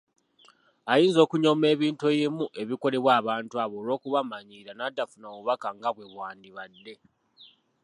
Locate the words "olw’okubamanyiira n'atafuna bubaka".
3.81-5.67